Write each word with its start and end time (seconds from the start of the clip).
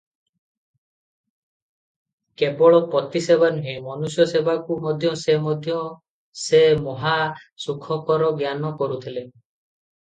କେବଳ 2.43 2.79
ପତିସେବା 2.95 3.51
ନୁହେଁ, 3.59 3.75
ମନୁଷ୍ୟ 3.89 4.27
ସେବାକୁ 4.33 4.79
ମଧ୍ୟ 4.87 5.13
ସେ 5.27 5.37
ମଧ୍ୟ 5.45 5.77
ସେ 6.47 6.65
ମହାସୁଖକର 6.91 8.35
ଜ୍ଞାନ 8.43 8.77
କରୁଥିଲେ। 8.85 9.27